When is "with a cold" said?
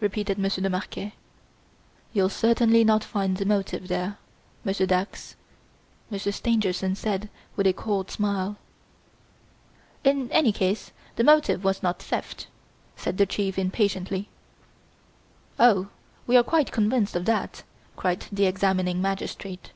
7.54-8.10